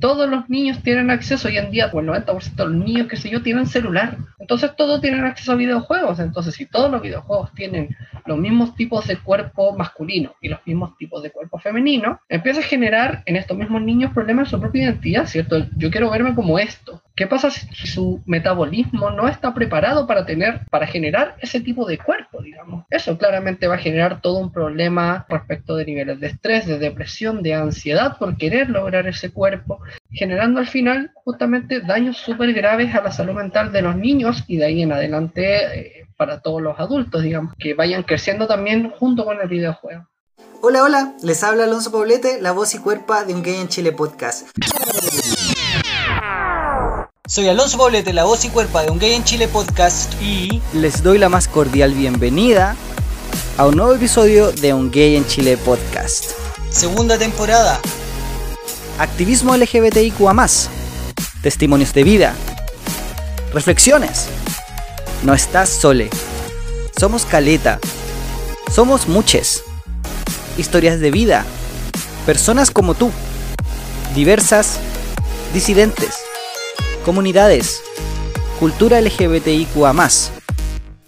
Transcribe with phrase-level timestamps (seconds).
[0.00, 3.16] todos los niños tienen acceso hoy en día, pues el 90% de los niños, qué
[3.16, 4.16] sé yo, tienen celular.
[4.40, 6.18] Entonces todos tienen acceso a videojuegos.
[6.18, 7.96] Entonces si todos los videojuegos tienen
[8.26, 12.64] los mismos tipos de cuerpo masculino y los mismos tipos de cuerpo femenino, empieza a
[12.64, 15.66] generar en estos mismos niños problemas en su propia identidad, ¿cierto?
[15.76, 17.02] Yo quiero verme como esto.
[17.14, 21.98] ¿Qué pasa si su metabolismo no está preparado para tener, para generar ese tipo de
[21.98, 22.86] cuerpo, digamos?
[22.88, 27.42] Eso claramente va a generar todo un problema respecto de niveles de estrés, de depresión,
[27.42, 29.80] de ansiedad por querer lograr ese cuerpo,
[30.12, 34.56] generando al final justamente daños súper graves a la salud mental de los niños y
[34.56, 39.24] de ahí en adelante eh, para todos los adultos, digamos, que vayan creciendo también junto
[39.24, 40.06] con el videojuego.
[40.62, 43.92] Hola, hola, les habla Alonso Poblete, la voz y cuerpo de Un Gay en Chile
[43.92, 44.48] podcast.
[47.26, 51.02] Soy Alonso Poblete, la voz y cuerpo de Un Gay en Chile podcast y les
[51.02, 52.76] doy la más cordial bienvenida
[53.56, 56.32] a un nuevo episodio de Un Gay en Chile podcast.
[56.70, 57.80] Segunda temporada.
[59.00, 60.46] Activismo LGBTIQA+,
[61.40, 62.34] testimonios de vida,
[63.54, 64.28] reflexiones.
[65.24, 66.10] No estás sole.
[66.98, 67.78] Somos caleta.
[68.70, 69.64] Somos muches.
[70.58, 71.46] Historias de vida.
[72.26, 73.10] Personas como tú.
[74.14, 74.78] Diversas.
[75.54, 76.18] Disidentes
[77.06, 77.82] comunidades,
[78.58, 79.94] cultura LGBTIQA.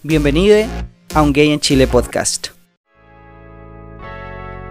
[0.02, 0.66] Bienvenido
[1.12, 2.48] a Un Gay en Chile podcast.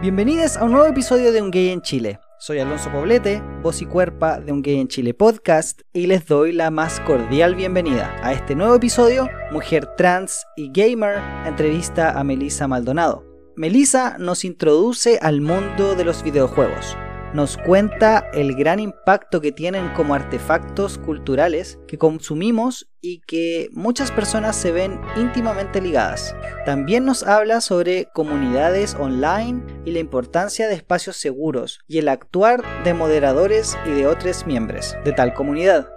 [0.01, 2.19] Bienvenidos a un nuevo episodio de Un Gay en Chile.
[2.41, 6.51] Soy Alonso Poblete, voz y cuerpa de Un Gay en Chile podcast, y les doy
[6.51, 12.67] la más cordial bienvenida a este nuevo episodio, Mujer Trans y Gamer, entrevista a Melissa
[12.67, 13.23] Maldonado.
[13.55, 16.97] Melissa nos introduce al mundo de los videojuegos
[17.33, 24.11] nos cuenta el gran impacto que tienen como artefactos culturales que consumimos y que muchas
[24.11, 26.35] personas se ven íntimamente ligadas.
[26.65, 32.63] También nos habla sobre comunidades online y la importancia de espacios seguros y el actuar
[32.83, 35.89] de moderadores y de otros miembros de tal comunidad.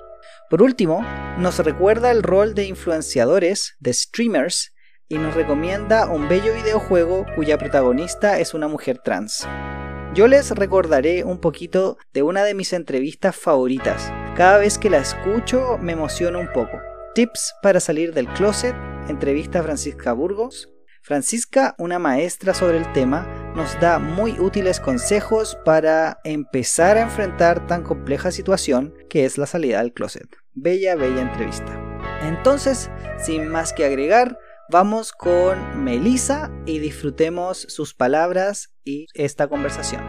[0.48, 1.04] Por último,
[1.38, 4.72] nos recuerda el rol de influenciadores, de streamers,
[5.08, 9.46] y nos recomienda un bello videojuego cuya protagonista es una mujer trans.
[10.14, 14.12] Yo les recordaré un poquito de una de mis entrevistas favoritas.
[14.36, 16.78] Cada vez que la escucho me emociona un poco.
[17.16, 18.76] Tips para salir del closet,
[19.08, 20.68] entrevista a Francisca Burgos.
[21.02, 23.26] Francisca, una maestra sobre el tema,
[23.56, 29.46] nos da muy útiles consejos para empezar a enfrentar tan compleja situación que es la
[29.46, 30.28] salida del closet.
[30.52, 31.76] Bella, bella entrevista.
[32.22, 32.88] Entonces,
[33.18, 34.38] sin más que agregar,
[34.70, 40.02] Vamos con Melissa y disfrutemos sus palabras y esta conversación.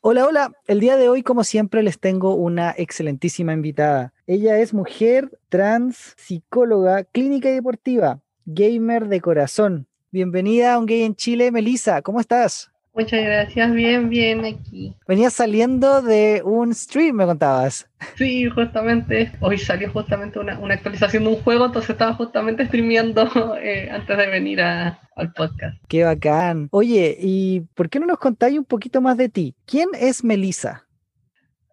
[0.00, 0.52] Hola, hola.
[0.66, 4.12] El día de hoy, como siempre, les tengo una excelentísima invitada.
[4.26, 9.86] Ella es mujer, trans, psicóloga, clínica y deportiva, gamer de corazón.
[10.10, 12.02] Bienvenida a Un Gay en Chile, Melissa.
[12.02, 12.73] ¿Cómo estás?
[12.96, 14.94] Muchas gracias, bien, bien aquí.
[15.08, 17.90] Venías saliendo de un stream, me contabas.
[18.16, 23.90] Sí, justamente, hoy salió justamente una, actualización de un juego, entonces estaba justamente streameando eh,
[23.90, 25.76] antes de venir al podcast.
[25.88, 26.68] Qué bacán.
[26.70, 29.56] Oye, ¿y por qué no nos contáis un poquito más de ti?
[29.66, 30.86] ¿Quién es Melissa?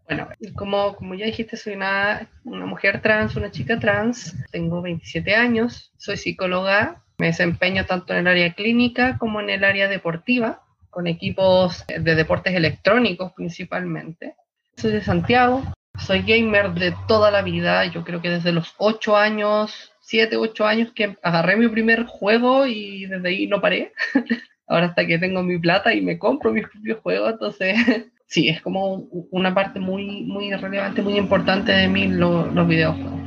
[0.08, 5.36] Bueno, como, como ya dijiste, soy una, una mujer trans, una chica trans, tengo 27
[5.36, 10.64] años, soy psicóloga, me desempeño tanto en el área clínica como en el área deportiva
[10.92, 14.36] con equipos de deportes electrónicos principalmente.
[14.78, 15.64] Soy de Santiago,
[15.98, 20.66] soy gamer de toda la vida, yo creo que desde los 8 años, 7, 8
[20.66, 23.94] años que agarré mi primer juego y desde ahí no paré.
[24.68, 27.76] Ahora hasta que tengo mi plata y me compro mis propios juegos, entonces
[28.28, 33.21] sí, es como una parte muy, muy relevante, muy importante de mí los videojuegos.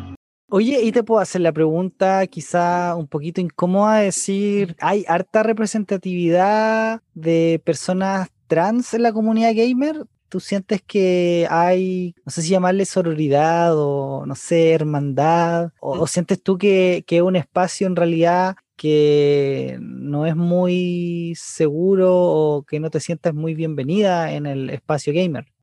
[0.49, 7.01] Oye, y te puedo hacer la pregunta quizá un poquito incómoda, decir, ¿hay harta representatividad
[7.15, 10.07] de personas trans en la comunidad gamer?
[10.29, 15.71] ¿Tú sientes que hay, no sé si llamarle sororidad o, no sé, hermandad?
[15.81, 22.13] ¿O, sientes tú que, que es un espacio en realidad que no es muy seguro
[22.15, 25.54] o que no te sientas muy bienvenida en el espacio gamer?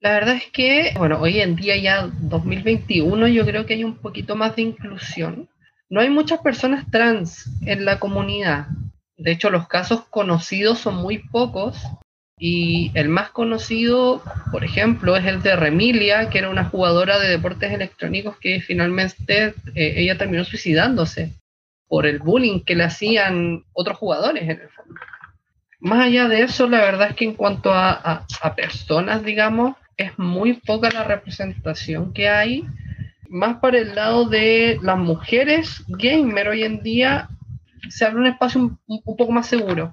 [0.00, 3.96] La verdad es que, bueno, hoy en día ya 2021 yo creo que hay un
[3.96, 5.48] poquito más de inclusión.
[5.90, 8.68] No hay muchas personas trans en la comunidad.
[9.16, 11.82] De hecho, los casos conocidos son muy pocos.
[12.38, 14.22] Y el más conocido,
[14.52, 19.54] por ejemplo, es el de Remilia, que era una jugadora de deportes electrónicos que finalmente
[19.74, 21.32] eh, ella terminó suicidándose
[21.88, 24.94] por el bullying que le hacían otros jugadores en el fondo.
[25.80, 28.24] Más allá de eso, la verdad es que en cuanto a
[28.54, 32.64] personas, digamos, es muy poca la representación que hay,
[33.28, 37.28] más para el lado de las mujeres gamer hoy en día
[37.90, 39.92] se abre un espacio un, poco más seguro.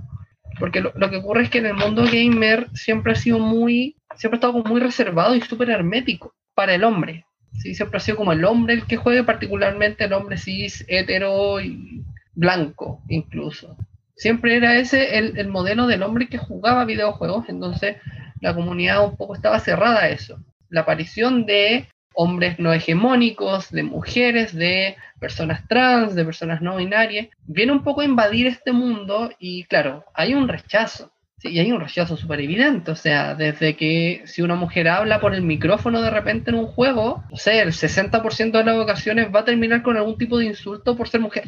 [0.60, 4.38] Porque lo, que ocurre es que en el mundo gamer siempre ha sido muy, siempre
[4.38, 7.25] ha estado muy reservado y súper hermético para el hombre.
[7.54, 7.75] ¿sí?
[7.75, 12.06] Siempre ha sido como el hombre el que juegue, particularmente el hombre cis, hetero y
[12.34, 13.75] blanco incluso.
[14.16, 17.98] Siempre era ese el, el modelo del hombre que jugaba videojuegos, entonces
[18.45, 20.38] la comunidad un poco estaba cerrada a eso.
[20.69, 27.27] La aparición de hombres no hegemónicos, de mujeres, de personas trans, de personas no binarias,
[27.47, 31.12] viene un poco a invadir este mundo y claro, hay un rechazo.
[31.42, 35.36] Y hay un rechazo súper evidente, o sea, desde que si una mujer habla por
[35.36, 39.41] el micrófono de repente en un juego, o sea, el 60% de las ocasiones va
[39.41, 41.45] a terminar con algún tipo de insulto por ser mujer,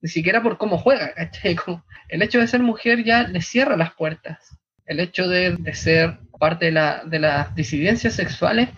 [0.00, 1.12] ni siquiera por cómo juega,
[2.08, 4.56] El hecho de ser mujer ya le cierra las puertas,
[4.86, 8.68] el hecho de, ser parte de, la, de las disidencias sexuales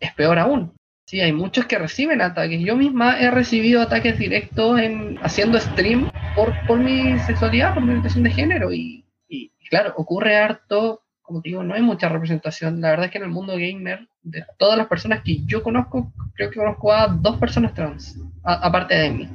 [0.00, 0.72] es peor aún.
[1.06, 2.60] Sí, hay muchos que reciben ataques.
[2.64, 8.24] Yo misma he recibido ataques directos en haciendo stream por, mi sexualidad, por mi orientación
[8.24, 8.72] de género.
[8.72, 12.80] Y, y, claro, ocurre harto, como te digo, no hay mucha representación.
[12.80, 16.12] La verdad es que en el mundo gamer, de todas las personas que yo conozco,
[16.34, 19.28] creo que conozco a dos personas trans, aparte de mí.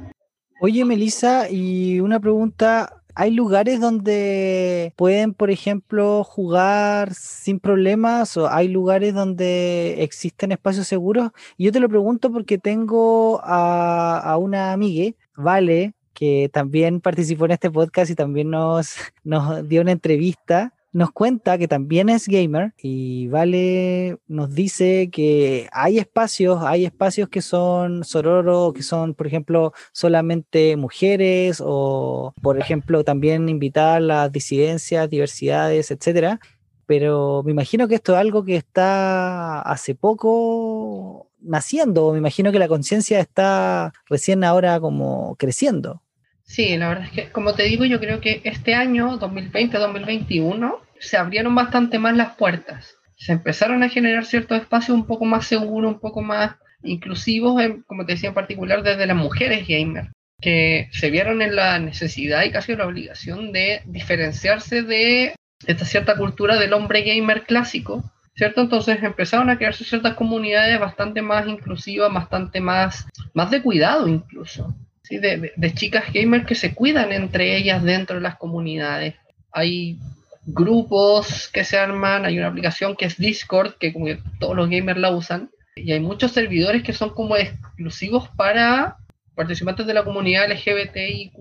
[0.60, 8.48] Oye, Melissa, y una pregunta, hay lugares donde pueden, por ejemplo, jugar sin problemas o
[8.48, 11.30] hay lugares donde existen espacios seguros.
[11.56, 17.52] Y yo te lo pregunto porque tengo a, una amiga, Vale, que también participó en
[17.52, 18.94] este podcast y también nos,
[19.24, 25.68] nos dio una entrevista nos cuenta que también es gamer y Vale nos dice que
[25.72, 32.58] hay espacios, hay espacios que son sororo, que son, por ejemplo, solamente mujeres o, por
[32.58, 36.40] ejemplo, también invitar las disidencias, diversidades, etcétera.
[36.86, 42.58] Pero me imagino que esto es algo que está hace poco naciendo, me imagino que
[42.58, 46.02] la conciencia está recién ahora como creciendo.
[46.48, 51.18] Sí, la verdad es que, como te digo, yo creo que este año, 2020-2021, se
[51.18, 52.96] abrieron bastante más las puertas.
[53.16, 58.06] Se empezaron a generar ciertos espacios un poco más seguros, un poco más inclusivos, como
[58.06, 60.08] te decía en particular, desde las mujeres gamer,
[60.40, 65.34] que se vieron en la necesidad y casi la obligación de diferenciarse de
[65.66, 68.62] esta cierta cultura del hombre gamer clásico, ¿cierto?
[68.62, 74.74] Entonces empezaron a crearse ciertas comunidades bastante más inclusivas, bastante más, más de cuidado incluso
[75.16, 79.14] de, chicas gamers que se cuidan entre ellas dentro de las comunidades.
[79.50, 79.98] Hay
[80.44, 84.68] grupos que se arman, hay una aplicación que es Discord, que como que todos los
[84.68, 88.96] gamers la usan, y hay muchos servidores que son como exclusivos para
[89.34, 91.32] participantes de la comunidad LGBTIQ+,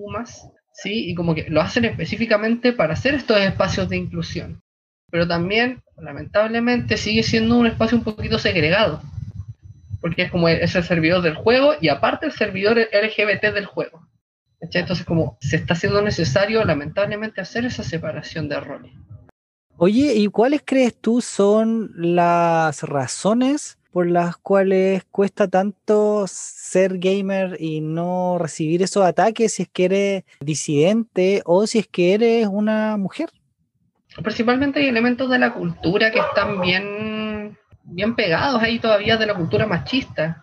[0.72, 1.10] ¿sí?
[1.10, 4.62] y como que lo hacen específicamente para hacer estos espacios de inclusión.
[5.10, 9.02] Pero también, lamentablemente, sigue siendo un espacio un poquito segregado
[10.08, 14.08] porque es como es el servidor del juego y aparte el servidor LGBT del juego.
[14.62, 18.94] Entonces como se está haciendo necesario lamentablemente hacer esa separación de roles.
[19.76, 27.58] Oye, ¿y cuáles crees tú son las razones por las cuales cuesta tanto ser gamer
[27.60, 32.48] y no recibir esos ataques si es que eres disidente o si es que eres
[32.48, 33.30] una mujer?
[34.24, 37.17] Principalmente hay elementos de la cultura que están bien
[37.98, 40.40] bien pegados ahí todavía de la cultura machista,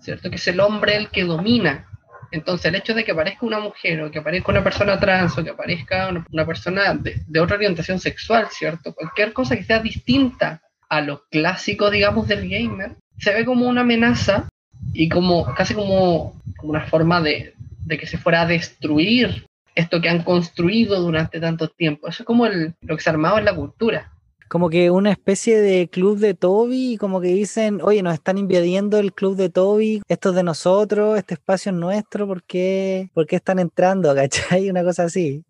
[0.00, 0.30] ¿cierto?
[0.30, 1.86] Que es el hombre el que domina.
[2.30, 5.44] Entonces, el hecho de que aparezca una mujer o que aparezca una persona trans o
[5.44, 8.94] que aparezca una, persona de, otra orientación sexual, ¿cierto?
[8.94, 13.82] Cualquier cosa que sea distinta a lo clásico, digamos, del gamer, se ve como una
[13.82, 14.48] amenaza
[14.94, 17.54] y como casi como, una forma de,
[17.86, 22.08] que se fuera a destruir esto que han construido durante tanto tiempo.
[22.08, 24.15] Eso es como lo que se armaba en la cultura
[24.48, 28.98] como que una especie de club de Toby, como que dicen, oye, nos están invadiendo
[28.98, 33.26] el club de Toby, esto es de nosotros, este espacio es nuestro, ¿por qué, ¿por
[33.26, 34.14] qué están entrando?
[34.14, 34.70] ¿Cachai?
[34.70, 35.44] Una cosa así.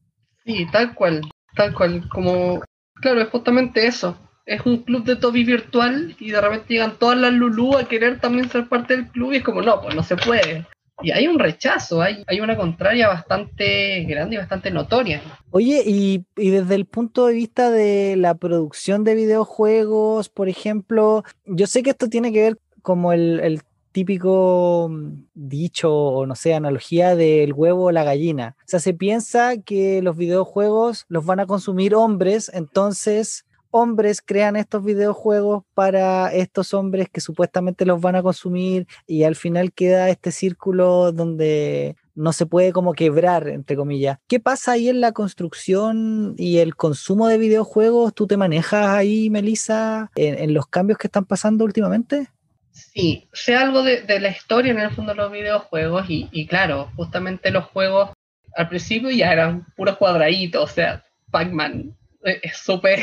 [0.44, 1.22] Sí, tal cual,
[1.54, 2.62] tal cual, como,
[3.00, 4.16] claro, es justamente eso.
[4.46, 8.20] Es un club de Toby virtual y de repente llegan todas las Lulu a querer
[8.20, 10.64] también ser parte del club y es como, no, pues no se puede
[11.02, 15.20] y hay un rechazo, hay, hay una contraria bastante grande y bastante notoria.
[15.50, 21.66] Oye, y, desde el punto de vista de la producción de videojuegos, por ejemplo, yo
[21.66, 23.62] sé que esto tiene que ver como el, el
[23.92, 24.90] típico
[25.34, 28.56] dicho o no sé, analogía del huevo o la gallina.
[28.60, 34.56] O sea, se piensa que los videojuegos los van a consumir hombres, entonces hombres crean
[34.56, 40.08] estos videojuegos para estos hombres que supuestamente los van a consumir y al final queda
[40.10, 44.18] este círculo donde no se puede como quebrar, entre comillas.
[44.26, 48.14] ¿Qué pasa ahí en la construcción y el consumo de videojuegos?
[48.14, 52.28] ¿Tú te manejas ahí, Melissa, en, los cambios que están pasando últimamente?
[52.72, 56.90] Sí, sé algo de, la historia en el fondo de los videojuegos y, y claro,
[56.96, 58.10] justamente los juegos
[58.56, 61.94] al principio ya eran puros cuadraditos, o sea, Pac-Man
[62.26, 62.98] es súper...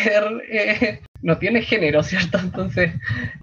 [0.50, 2.38] Eh, no tiene género, ¿cierto?
[2.38, 2.92] Entonces,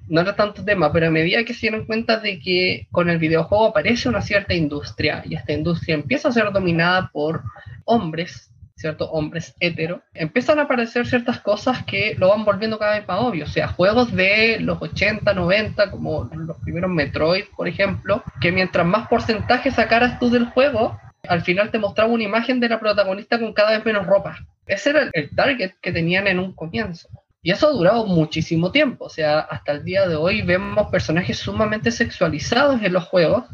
[0.06, 3.18] no era tanto tema, pero a medida que se dieron cuenta de que con el
[3.18, 7.42] videojuego aparece una cierta industria y esta industria empieza a ser dominada por
[7.87, 9.10] hombres, ¿cierto?
[9.10, 13.44] Hombres hetero, empiezan a aparecer ciertas cosas que lo van volviendo cada vez más obvio.
[13.44, 18.87] O sea, juegos de los 80, 90, como los primeros Metroid, por ejemplo, que mientras
[18.87, 23.38] más porcentaje sacaras tú del juego, al final te mostraba una imagen de la protagonista
[23.38, 24.38] con cada vez menos ropa.
[24.70, 27.08] Ese era el target que tenían en un comienzo.
[27.42, 29.06] Y eso ha durado muchísimo tiempo.
[29.06, 33.44] O sea, hasta el día de hoy vemos personajes sumamente sexualizados en los juegos.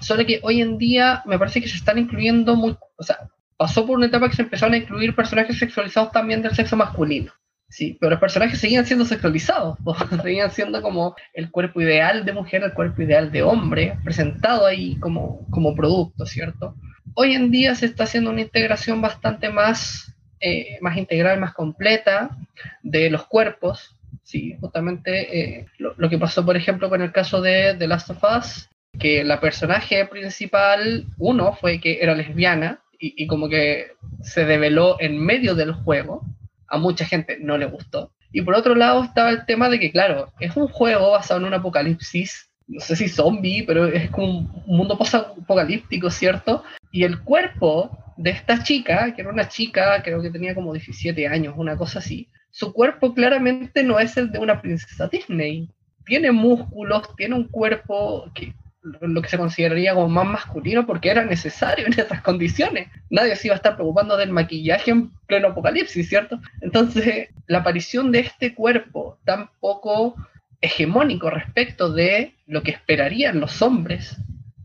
[0.00, 3.18] Solo que hoy en día me parece que se están incluyendo muy, o sea,
[3.56, 7.32] pasó por una etapa que se empezaron a incluir personajes sexualizados también del sexo masculino.
[7.68, 9.78] Sí, pero los personajes seguían siendo sexualizados,
[10.22, 14.96] seguían siendo como el cuerpo ideal de mujer, el cuerpo ideal de hombre, presentado ahí
[15.00, 16.76] como, como producto, ¿cierto?
[17.14, 20.11] Hoy en día se está haciendo una integración bastante más,
[20.42, 22.36] eh, más integral, más completa
[22.82, 27.40] de los cuerpos, sí, justamente eh, lo, lo, que pasó, por ejemplo, con el caso
[27.40, 28.68] de The Last of Us,
[28.98, 35.18] que la personaje principal, uno, fue que era lesbiana, y, como que se develó en
[35.18, 36.22] medio del juego,
[36.68, 38.12] a mucha gente no le gustó.
[38.30, 41.46] Y por otro lado estaba el tema de que, claro, es un juego basado en
[41.46, 46.62] un apocalipsis, no sé si zombie, pero es como un mundo post-apocalíptico, ¿cierto?
[46.92, 47.90] Y el cuerpo
[48.22, 51.98] de esta chica, que era una chica, creo que tenía como 17 años, una cosa
[51.98, 55.68] así, su cuerpo claramente no es el de una princesa Disney.
[56.04, 61.24] Tiene músculos, tiene un cuerpo que lo que se consideraría como más masculino porque era
[61.24, 62.88] necesario en esas condiciones.
[63.10, 66.40] Nadie se iba a estar preocupando del maquillaje en pleno apocalipsis, ¿cierto?
[66.60, 70.16] Entonces, la aparición de este cuerpo tan poco
[70.60, 74.16] hegemónico respecto de lo que esperarían los hombres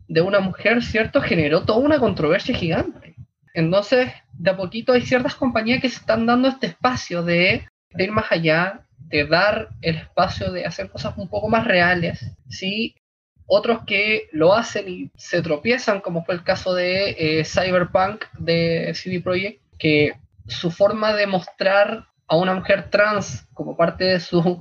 [0.08, 1.20] de una mujer, ¿cierto?
[1.20, 3.17] Generó toda una controversia gigante.
[3.54, 8.12] Entonces, de a poquito hay ciertas compañías que se están dando este espacio de, ir
[8.12, 12.94] más allá, de dar el espacio de hacer cosas un poco más reales, ¿sí?
[13.46, 18.92] otros que lo hacen y se tropiezan, como fue el caso de eh, Cyberpunk de
[18.94, 20.12] CD Projekt, que
[20.46, 24.60] su forma de mostrar a una mujer trans como parte de su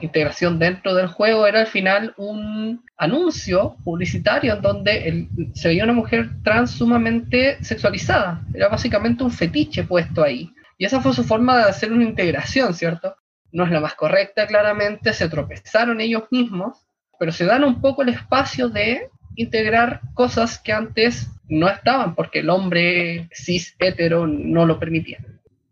[0.00, 5.92] integración dentro del juego era al final un anuncio publicitario en donde se veía una
[5.92, 8.42] mujer trans sumamente sexualizada.
[8.54, 10.50] Era básicamente un fetiche puesto ahí.
[10.78, 13.16] Y esa fue su forma de hacer una integración, ¿cierto?
[13.52, 16.86] No es la más correcta, claramente, se tropezaron ellos mismos
[17.18, 22.40] pero se dan un poco el espacio de integrar cosas que antes no estaban porque
[22.40, 25.18] el hombre cis hetero no lo permitía.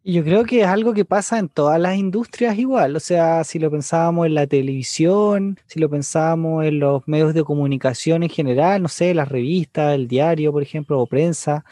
[0.06, 3.42] Y yo creo que es algo que pasa en todas las industrias igual, o sea,
[3.42, 8.28] si lo pensábamos en la televisión, si lo pensábamos en los medios de comunicación en
[8.28, 11.64] general, no sé, las revistas, el diario, por ejemplo, o prensa,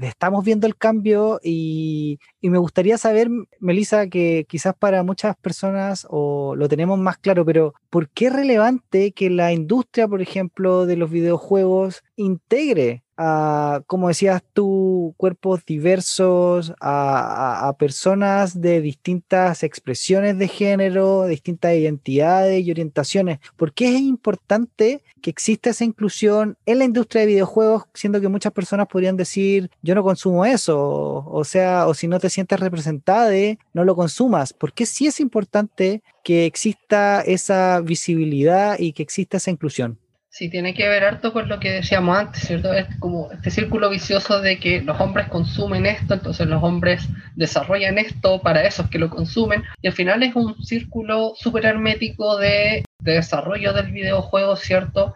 [0.00, 3.28] estamos viendo el cambio y, me gustaría saber,
[3.60, 8.32] Melissa, que quizás para muchas personas o lo tenemos más claro, pero ¿por qué es
[8.32, 15.64] relevante que la industria, por ejemplo, de los videojuegos integre a, como decías tú, cuerpos
[15.64, 23.38] diversos, a, personas de distintas expresiones de género, distintas identidades y orientaciones.
[23.56, 28.28] ¿Por qué es importante que exista esa inclusión en la industria de videojuegos, siendo que
[28.28, 32.60] muchas personas podrían decir, yo no consumo eso, o sea, o si no te sientes
[32.60, 33.24] representada,
[33.72, 34.52] no lo consumas?
[34.52, 39.98] ¿Por qué sí es importante que exista esa visibilidad y que exista esa inclusión?
[40.36, 42.72] Sí, tiene que ver harto con lo que decíamos antes, ¿cierto?
[42.72, 47.98] Es como este círculo vicioso de que los hombres consumen esto, entonces los hombres desarrollan
[47.98, 52.82] esto para esos que lo consumen, y al final es un círculo súper hermético de,
[52.98, 55.14] de, desarrollo del videojuego, ¿cierto?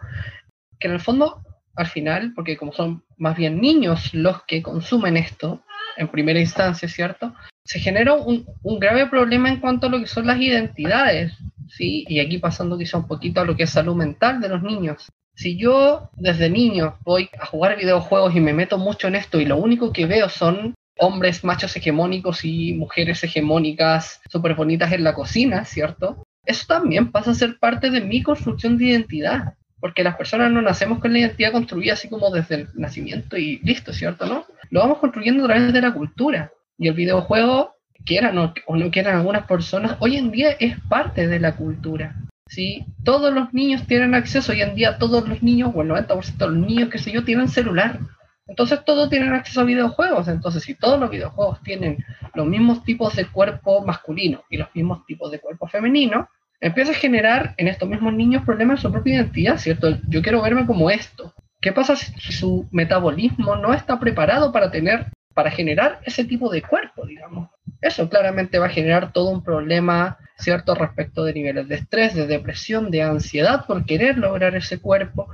[0.79, 1.43] Que en el fondo,
[1.75, 5.61] al final, porque como son más bien niños los que consumen esto,
[5.97, 7.35] en primera instancia, ¿cierto?
[7.65, 11.33] Se genera un, un grave problema en cuanto a lo que son las identidades,
[11.69, 12.05] ¿sí?
[12.07, 15.07] Y aquí pasando quizá un poquito a lo que es salud mental de los niños.
[15.35, 19.45] Si yo desde niño voy a jugar videojuegos y me meto mucho en esto y
[19.45, 25.13] lo único que veo son hombres machos hegemónicos y mujeres hegemónicas súper bonitas en la
[25.13, 26.23] cocina, ¿cierto?
[26.45, 30.61] Eso también pasa a ser parte de mi construcción de identidad, porque las personas no
[30.61, 34.25] nacemos con la identidad construida así como desde el nacimiento y listo, ¿cierto?
[34.25, 34.45] ¿No?
[34.69, 36.51] Lo vamos construyendo a través de la cultura.
[36.77, 37.75] Y el videojuego
[38.05, 42.15] quieran o, no quieran algunas personas, hoy en día es parte de la cultura.
[42.47, 42.85] ¿sí?
[43.03, 46.47] Todos los niños tienen acceso, hoy en día todos los niños, o el 90% de
[46.47, 47.99] los niños, que sé yo, tienen celular.
[48.47, 50.27] Entonces todos tienen acceso a videojuegos.
[50.27, 52.03] Entonces si todos los videojuegos tienen
[52.33, 56.27] los mismos tipos de cuerpo masculino y los mismos tipos de cuerpo femenino,
[56.59, 59.97] empieza a generar en estos mismos niños problemas de su propia identidad, ¿cierto?
[60.07, 61.33] Yo quiero verme como esto.
[61.61, 66.61] ¿Qué pasa si su metabolismo no está preparado para tener, para generar ese tipo de
[66.61, 67.49] cuerpo, digamos?
[67.81, 72.27] Eso claramente va a generar todo un problema, ¿cierto?, respecto de niveles de estrés, de
[72.27, 75.29] depresión, de ansiedad por querer lograr ese cuerpo,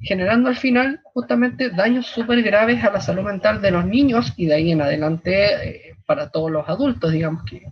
[0.00, 4.46] generando al final justamente daños súper graves a la salud mental de los niños y
[4.46, 7.66] de ahí en adelante eh, para todos los adultos, digamos, que,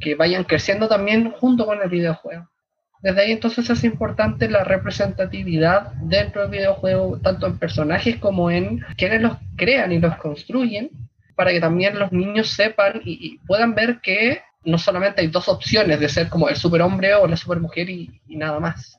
[0.00, 2.48] que vayan creciendo también junto con el videojuego.
[3.00, 8.84] Desde ahí entonces es importante la representatividad dentro del videojuego, tanto en personajes como en
[8.96, 10.90] quienes los crean y los construyen,
[11.38, 16.00] para que también los niños sepan y, puedan ver que no solamente hay dos opciones
[16.00, 18.98] de ser como el superhombre o la supermujer y, y nada más.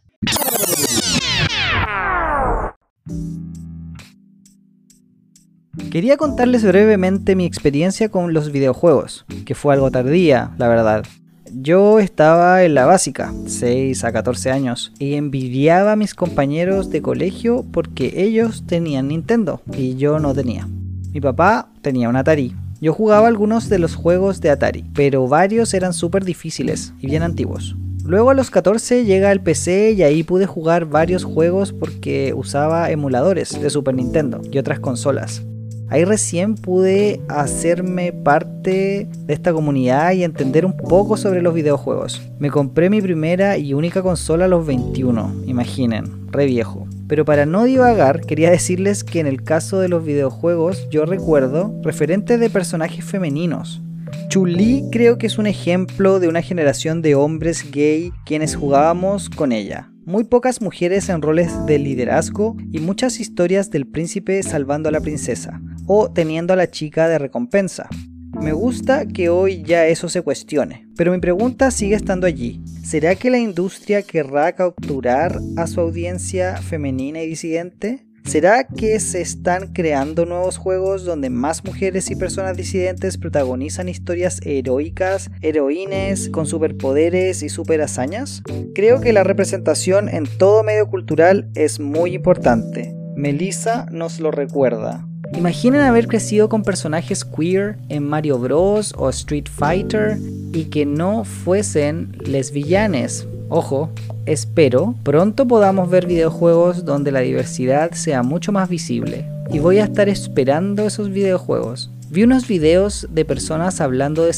[5.91, 11.03] Quería contarles brevemente mi experiencia con los videojuegos, que fue algo tardía, la verdad.
[11.51, 17.01] Yo estaba en la básica, 6 a 14 años, y envidiaba a mis compañeros de
[17.01, 20.69] colegio porque ellos tenían Nintendo y yo no tenía.
[21.11, 22.55] Mi papá tenía un Atari.
[22.81, 27.23] Yo jugaba algunos de los juegos de Atari, pero varios eran súper difíciles y bien
[27.23, 27.75] antiguos.
[28.05, 32.89] Luego a los 14 llega el PC y ahí pude jugar varios juegos porque usaba
[32.91, 35.43] emuladores de Super Nintendo y otras consolas.
[35.89, 42.21] Ahí recién pude hacerme parte de esta comunidad y entender un poco sobre los videojuegos.
[42.37, 46.87] Me compré mi primera y única consola a los 21, imaginen, re viejo.
[47.09, 51.75] Pero para no divagar, quería decirles que en el caso de los videojuegos yo recuerdo
[51.83, 53.81] referentes de personajes femeninos.
[54.29, 59.51] Chuli creo que es un ejemplo de una generación de hombres gay quienes jugábamos con
[59.51, 59.91] ella.
[60.05, 65.01] Muy pocas mujeres en roles de liderazgo y muchas historias del príncipe salvando a la
[65.01, 67.89] princesa o teniendo a la chica de recompensa.
[68.41, 72.61] Me gusta que hoy ya eso se cuestione, pero mi pregunta sigue estando allí.
[72.83, 78.05] ¿Será que la industria querrá capturar a su audiencia femenina y disidente?
[78.23, 84.39] ¿Será que se están creando nuevos juegos donde más mujeres y personas disidentes protagonizan historias
[84.45, 88.43] heroicas, heroínes, con superpoderes y super hazañas?
[88.75, 92.95] Creo que la representación en todo medio cultural es muy importante.
[93.15, 95.08] Melissa nos lo recuerda.
[95.35, 98.93] Imaginen haber crecido con personajes queer en Mario Bros.
[98.97, 100.17] o Street Fighter
[100.53, 103.27] y que no fuesen lesbianes.
[103.47, 103.91] Ojo,
[104.25, 109.25] espero pronto podamos ver videojuegos donde la diversidad sea mucho más visible.
[109.51, 111.89] Y voy a estar esperando esos videojuegos.
[112.09, 114.33] Vi unos videos de personas hablando de,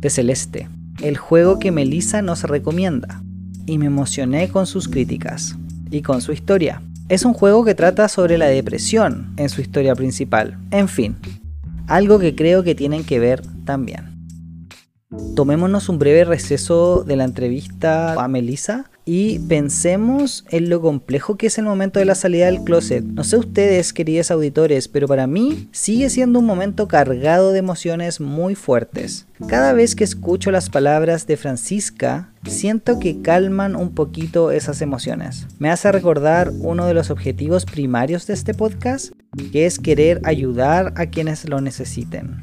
[0.00, 0.68] de Celeste,
[1.02, 3.22] el juego que Melissa nos recomienda,
[3.66, 5.56] y me emocioné con sus críticas
[5.90, 6.82] y con su historia.
[7.08, 10.58] Es un juego que trata sobre la depresión en su historia principal.
[10.72, 11.16] En fin,
[11.86, 14.26] algo que creo que tienen que ver también.
[15.36, 21.46] Tomémonos un breve receso de la entrevista a Melissa y pensemos en lo complejo que
[21.46, 23.04] es el momento de la salida del closet.
[23.04, 28.20] No sé ustedes, queridos auditores, pero para mí sigue siendo un momento cargado de emociones
[28.20, 29.28] muy fuertes.
[29.46, 35.46] Cada vez que escucho las palabras de Francisca, siento que calman un poquito esas emociones.
[35.60, 39.12] Me hace recordar uno de los objetivos primarios de este podcast,
[39.52, 42.42] que es querer ayudar a quienes lo necesiten.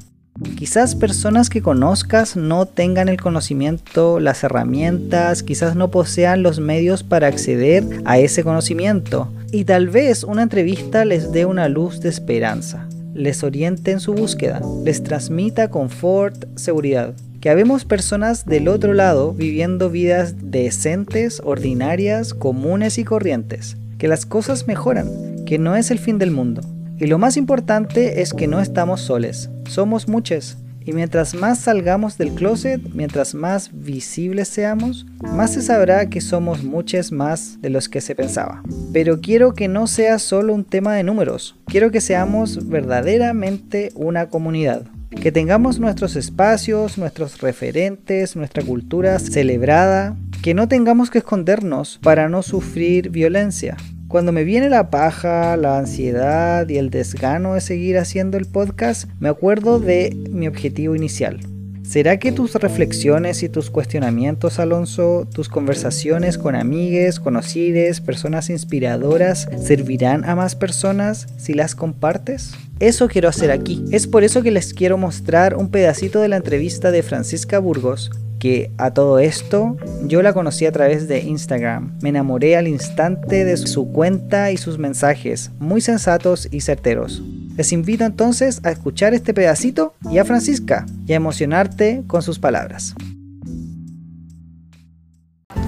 [0.57, 7.03] Quizás personas que conozcas no tengan el conocimiento, las herramientas, quizás no posean los medios
[7.03, 9.29] para acceder a ese conocimiento.
[9.51, 14.13] Y tal vez una entrevista les dé una luz de esperanza, les oriente en su
[14.13, 17.13] búsqueda, les transmita confort, seguridad.
[17.41, 23.75] Que habemos personas del otro lado viviendo vidas decentes, ordinarias, comunes y corrientes.
[23.97, 25.09] Que las cosas mejoran,
[25.45, 26.61] que no es el fin del mundo
[26.99, 30.57] y lo más importante es que no estamos soles, somos muchos.
[30.85, 36.63] Y mientras más salgamos del closet, mientras más visibles seamos, más se sabrá que somos
[36.63, 38.61] muchos más de los que se pensaba.
[38.91, 44.27] Pero quiero que no sea solo un tema de números, quiero que seamos verdaderamente una
[44.27, 44.83] comunidad.
[45.09, 52.27] Que tengamos nuestros espacios, nuestros referentes, nuestra cultura celebrada, que no tengamos que escondernos para
[52.27, 53.77] no sufrir violencia,
[54.13, 59.09] cuando me viene la paja, la ansiedad y el desgano de seguir haciendo el podcast,
[59.19, 61.39] me acuerdo de mi objetivo inicial.
[61.81, 69.49] ¿Será que tus reflexiones y tus cuestionamientos, Alonso, tus conversaciones con amigues, conocides, personas inspiradoras,
[69.59, 72.53] servirán a más personas si las compartes?
[72.79, 73.83] Eso quiero hacer aquí.
[73.89, 78.11] Es por eso que les quiero mostrar un pedacito de la entrevista de Francisca Burgos
[78.43, 81.97] que a todo esto yo la conocí a través de Instagram.
[82.01, 87.23] Me enamoré al instante de su cuenta y sus mensajes, muy sensatos y certeros.
[87.55, 92.37] Les invito entonces a escuchar este pedacito y a Francisca y a emocionarte con sus
[92.37, 92.93] palabras.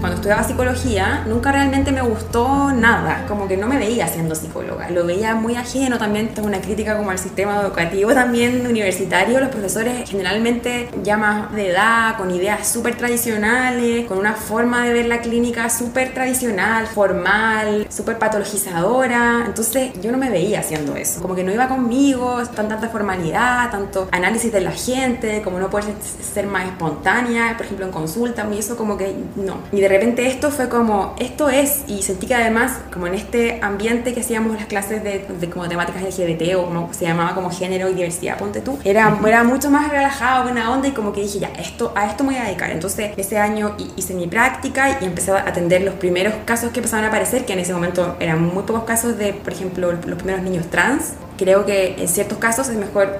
[0.05, 4.91] Cuando estudiaba psicología, nunca realmente me gustó nada, como que no me veía siendo psicóloga,
[4.91, 9.49] lo veía muy ajeno también, tengo una crítica como al sistema educativo también universitario, los
[9.49, 15.07] profesores generalmente ya más de edad, con ideas súper tradicionales, con una forma de ver
[15.07, 21.33] la clínica súper tradicional, formal, súper patologizadora, entonces yo no me veía haciendo eso, como
[21.33, 25.95] que no iba conmigo, tan tanta formalidad, tanto análisis de la gente, como no poder
[26.21, 29.61] ser más espontánea, por ejemplo en consulta, y eso como que no.
[29.71, 33.59] Y de repente esto fue como, esto es, y sentí que además, como en este
[33.61, 37.49] ambiente que hacíamos las clases de, de como temáticas LGBT o como se llamaba como
[37.49, 41.21] género y diversidad, ponte tú, era, era mucho más relajado, buena onda y como que
[41.21, 42.71] dije, ya, esto, a esto me voy a dedicar.
[42.71, 47.05] Entonces ese año hice mi práctica y empecé a atender los primeros casos que empezaban
[47.05, 50.43] a aparecer, que en ese momento eran muy pocos casos de, por ejemplo, los primeros
[50.43, 51.13] niños trans.
[51.37, 53.19] Creo que en ciertos casos es mejor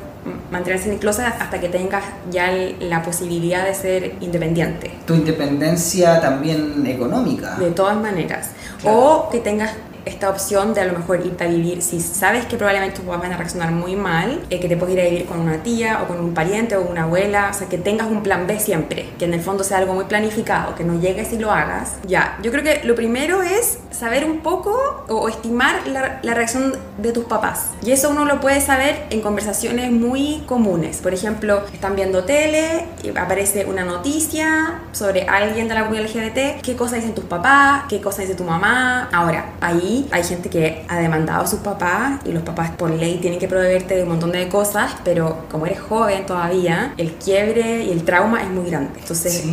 [0.52, 4.92] mantenerse en el closet hasta que tengas ya la posibilidad de ser independiente.
[5.06, 7.56] Tu independencia también económica.
[7.56, 8.52] De todas maneras.
[8.84, 9.72] O que tengas
[10.06, 13.22] esta opción de a lo mejor irte a vivir, si sabes que probablemente tus papás
[13.22, 16.02] van a reaccionar muy mal, eh, que te puedes ir a vivir con una tía
[16.04, 19.10] o con un pariente o una abuela, o sea, que tengas un plan B siempre,
[19.18, 21.96] que en el fondo sea algo muy planificado, que no llegues y lo hagas.
[22.08, 26.76] Ya, yo creo que lo primero es saber un poco o, estimar la, la, reacción
[26.98, 27.72] de tus papás.
[27.82, 30.98] Y eso uno lo puede saber en conversaciones muy comunes.
[30.98, 32.86] Por ejemplo, están viendo tele,
[33.20, 38.02] aparece una noticia sobre alguien de la comunidad LGBT, qué cosa dicen tus papás, qué
[38.02, 39.10] cosa dice tu mamá.
[39.12, 43.20] Ahora, ahí hay gente que ha demandado a sus papás y los papás por ley
[43.22, 47.84] tienen que proveerte de un montón de cosas, pero como eres joven todavía, el quiebre
[47.84, 49.00] y el trauma es muy grande.
[49.00, 49.44] Entonces,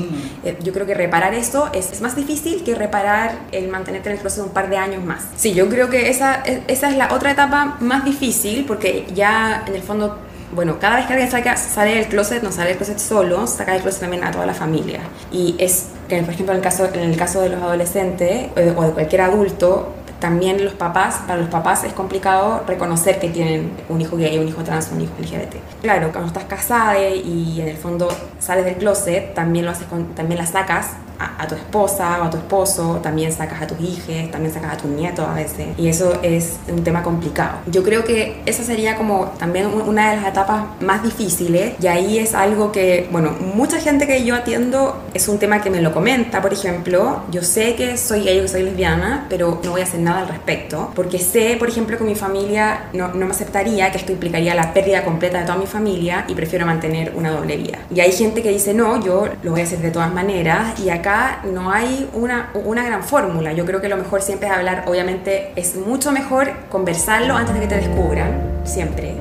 [0.44, 4.20] eh, yo creo que reparar eso es, más difícil que reparar el mantenerte en el
[4.20, 5.24] proceso un par de años más.
[5.37, 9.74] Sí, yo creo que esa, esa es la otra etapa más difícil porque ya en
[9.74, 10.18] el fondo
[10.55, 13.72] bueno, cada vez que alguien saca, sale del closet, no sale del closet solo, saca
[13.72, 15.00] del closet también a toda la familia.
[15.33, 18.83] Y es que, por ejemplo, en el caso, en el caso de los adolescentes o
[18.83, 24.00] de cualquier adulto, también los papás, para los papás es complicado reconocer que tienen un
[24.00, 25.56] hijo gay, un hijo trans, un hijo LGBT.
[25.82, 28.08] Claro, cuando estás casada y en el fondo
[28.38, 30.92] sales del closet, también lo haces también la sacas
[31.38, 34.76] a, tu esposa o a tu esposo, también sacas a tus hijos, también sacas a
[34.76, 35.68] tus nietos a veces.
[35.76, 37.58] Y eso es un tema complicado.
[37.66, 42.18] Yo creo que esa sería como también una de las etapas más difíciles y ahí
[42.18, 45.92] es algo que, bueno, mucha gente que yo atiendo es un tema que me lo
[45.92, 49.80] comenta, por ejemplo, yo sé que soy gay o que soy lesbiana, pero no voy
[49.80, 53.32] a hacer nada al respecto, porque sé, por ejemplo, que mi familia no, no me
[53.32, 57.30] aceptaría, que esto implicaría la pérdida completa de toda mi familia y prefiero mantener una
[57.30, 57.78] doble vida.
[57.94, 60.90] Y hay gente que dice, no, yo lo voy a hacer de todas maneras y
[60.90, 61.12] acá
[61.44, 63.53] no hay una, una gran fórmula.
[63.53, 67.61] Yo creo que lo mejor siempre es hablar, obviamente es mucho mejor conversarlo antes de
[67.61, 69.14] que te descubran, siempre.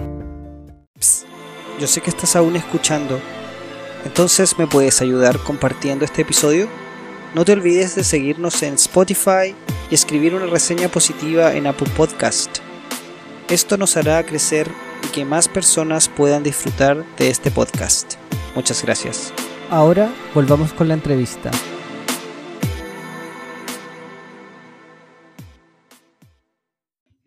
[1.80, 3.19] yo sé que estás aún escuchando,
[4.06, 6.67] entonces me puedes ayudar compartiendo este episodio.
[7.34, 9.56] No te olvides de seguirnos en Spotify
[9.89, 12.58] y escribir una reseña positiva en Apple Podcast.
[13.49, 14.69] Esto nos hará crecer
[15.04, 18.15] y que más personas puedan disfrutar de este podcast.
[18.56, 19.34] Muchas gracias.
[19.69, 21.51] Ahora volvamos con la entrevista.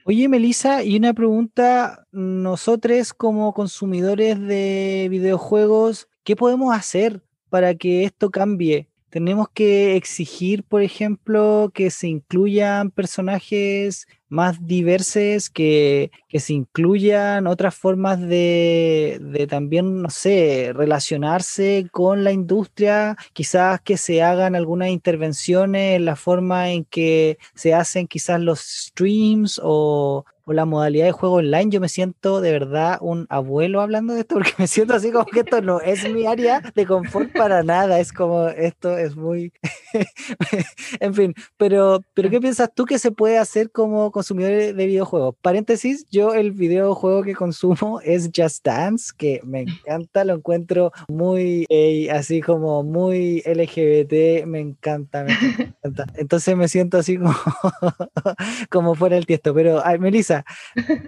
[0.06, 8.04] Oye, Melissa, y una pregunta, nosotros como consumidores de videojuegos, ¿qué podemos hacer para que
[8.04, 8.90] esto cambie?
[9.08, 17.46] Tenemos que exigir, por ejemplo, que se incluyan personajes más diversos, que, que se incluyan
[17.46, 24.54] otras formas de, de, también, no sé, relacionarse con la industria, quizás que se hagan
[24.54, 30.64] algunas intervenciones en la forma en que se hacen quizás los streams o, o la
[30.64, 34.52] modalidad de juego online, yo me siento de verdad un abuelo hablando de esto, porque
[34.58, 38.12] me siento así como que esto no es mi área de confort para nada, es
[38.12, 39.52] como esto es muy,
[41.00, 45.34] en fin, pero, pero ¿qué piensas tú que se puede hacer como consumidor de videojuegos?
[45.42, 51.66] Paréntesis, yo el videojuego que consumo es Just Dance, que me encanta, lo encuentro muy,
[52.10, 56.06] así como muy LGBT, me encanta, me encanta.
[56.16, 57.34] Entonces me siento así como,
[58.70, 60.44] como fuera el tiesto, pero ay, Melissa,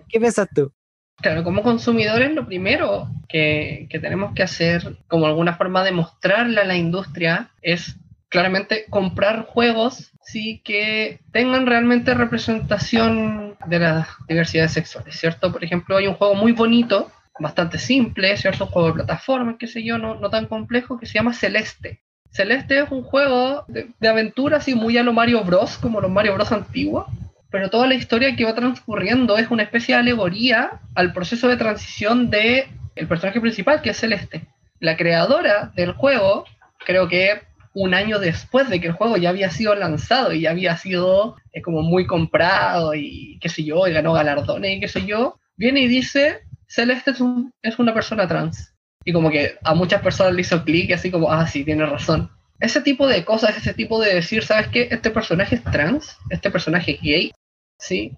[0.09, 0.73] ¿qué piensas tú?
[1.19, 6.64] Claro, como consumidores lo primero que, tenemos que hacer, como alguna forma de mostrarle a
[6.64, 7.97] la industria, es
[8.29, 15.53] claramente comprar juegos sí que tengan realmente representación de las diversidades sexuales, ¿cierto?
[15.53, 18.65] Por ejemplo, hay un juego muy bonito, bastante simple, ¿cierto?
[18.65, 22.03] Un juego de plataforma, qué sé yo, no, no tan complejo, que se llama Celeste.
[22.31, 26.11] Celeste es un juego de, de aventura así muy a lo Mario Bros, como los
[26.11, 27.07] Mario Bros antiguos,
[27.51, 31.57] pero toda la historia que va transcurriendo es una especie de alegoría al proceso de
[31.57, 34.47] transición de el personaje principal, que es Celeste.
[34.81, 36.45] La creadora del juego,
[36.85, 37.43] creo que
[37.77, 41.37] un año después de que el juego ya había sido lanzado y ya había sido
[41.53, 45.39] eh, como muy comprado y qué sé yo, y ganó galardones y qué sé yo,
[45.57, 48.75] viene y dice, Celeste es, un, es una persona trans.
[49.05, 52.31] Y como que a muchas personas le hizo clic así como, ah, sí, tiene razón.
[52.61, 54.89] Ese tipo de cosas, ese tipo de decir, ¿sabes qué?
[54.91, 57.33] Este personaje es trans, este personaje es gay,
[57.79, 58.17] ¿sí?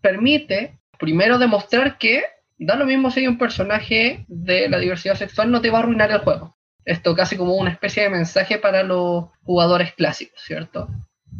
[0.00, 2.22] Permite primero demostrar que
[2.58, 5.82] da lo mismo si hay un personaje de la diversidad sexual, no te va a
[5.82, 6.56] arruinar el juego.
[6.84, 10.88] Esto casi como una especie de mensaje para los jugadores clásicos, ¿cierto?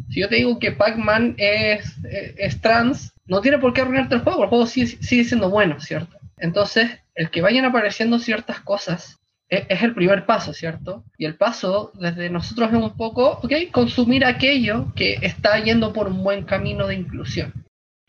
[0.09, 1.95] Si yo te digo que Pac-Man es,
[2.37, 5.79] es, trans, no tiene por qué arruinarte el juego, el juego sigue, sigue siendo bueno,
[5.79, 6.17] ¿cierto?
[6.37, 11.03] Entonces, el que vayan apareciendo ciertas cosas es, es, el primer paso, ¿cierto?
[11.17, 16.07] Y el paso desde nosotros es un poco, ok, consumir aquello que está yendo por
[16.07, 17.53] un buen camino de inclusión.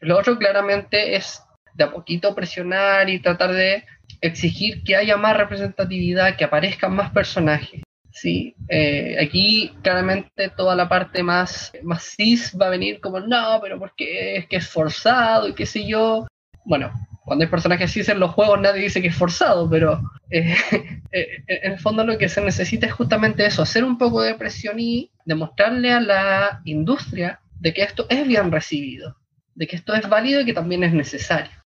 [0.00, 1.42] Lo otro claramente es
[1.74, 3.84] de a poquito presionar y tratar de
[4.20, 7.82] exigir que haya más representatividad, que aparezcan más personajes.
[8.12, 13.58] Sí, eh, aquí claramente toda la parte más, más cis va a venir como, no,
[13.62, 16.26] pero porque es que es forzado y qué sé yo.
[16.64, 16.92] Bueno,
[17.24, 20.54] cuando hay personajes cis en los juegos nadie dice que es forzado, pero eh,
[21.12, 24.34] eh, en el fondo lo que se necesita es justamente eso, hacer un poco de
[24.34, 29.16] presión y demostrarle a la industria de que esto es bien recibido,
[29.54, 31.61] de que esto es válido y que también es necesario.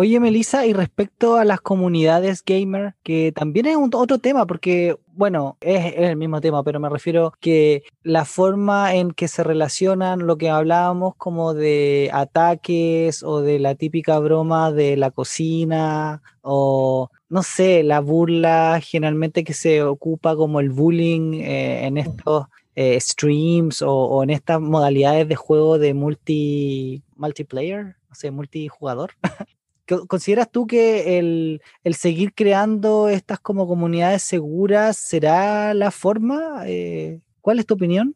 [0.00, 4.96] Oye, Melissa, y respecto a las comunidades gamer, que también es un, otro tema, porque,
[5.08, 10.24] bueno, es, el mismo tema, pero me refiero que la forma en que se relacionan
[10.24, 17.10] lo que hablábamos como de ataques o de la típica broma de la cocina o,
[17.28, 23.00] no sé, la burla generalmente que se ocupa como el bullying eh, en estos eh,
[23.00, 29.10] streams o, o, en estas modalidades de juego de multi multiplayer, no sé, multijugador.
[30.06, 31.60] ¿Consideras tú que el,
[31.94, 36.62] seguir creando estas como comunidades seguras será la forma?
[36.66, 38.14] Eh, ¿Cuál es tu opinión?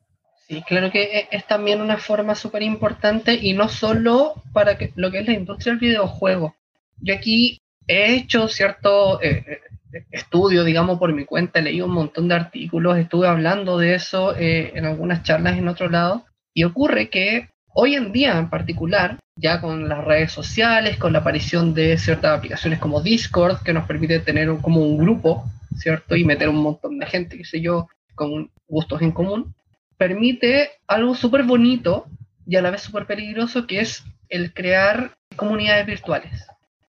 [0.48, 4.92] Sí, claro que e, es, también una forma súper importante y no solo para que,
[4.96, 6.54] lo que es la industria del videojuego.
[7.00, 9.44] Yo aquí he hecho cierto eh,
[9.92, 14.36] eh, estudio, digamos, por mi cuenta, leí un montón de artículos, estuve hablando de eso
[14.36, 19.60] en algunas charlas en otro lado, y ocurre que Hoy en día en particular, ya
[19.60, 24.20] con las redes sociales, con la aparición de ciertas aplicaciones como Discord, que nos permite
[24.20, 25.44] tener como un grupo,
[25.76, 26.16] ¿cierto?
[26.16, 29.54] Y meter un montón de gente, qué sé yo, con gustos en común,
[29.96, 32.06] permite algo súper bonito
[32.46, 36.46] y a la vez súper peligroso, que es el crear comunidades virtuales.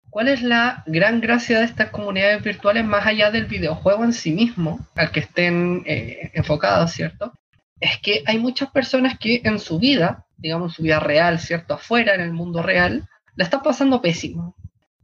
[0.09, 4.31] ¿Cuál es la gran gracia de estas comunidades virtuales más allá del videojuego en sí
[4.31, 7.33] mismo, al que estén eh, enfocadas, ¿cierto?
[7.79, 11.75] Es que hay muchas personas que en su vida digamos, su vida real, ¿cierto?
[11.75, 14.55] Afuera, en el mundo real, la están pasando pésimo.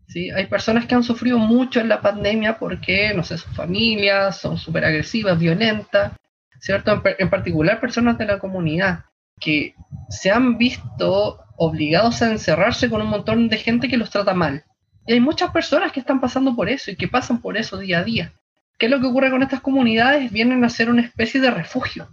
[0.08, 0.30] ¿sí?
[0.32, 4.58] Hay personas que han sufrido mucho en la pandemia porque, no sé, sus familias son
[4.58, 6.14] súper agresivas, violentas,
[6.60, 6.92] ¿cierto?
[6.92, 9.06] En, en, particular personas de la comunidad
[9.40, 9.74] que
[10.10, 14.64] se han visto obligados a encerrarse con un montón de gente que los trata mal.
[15.08, 18.00] Y hay muchas personas que están pasando por eso y que pasan por eso día
[18.00, 18.34] a día.
[18.78, 20.32] ¿Qué es lo que ocurre con estas comunidades?
[20.32, 22.08] Vienen a ser una especie de refugio.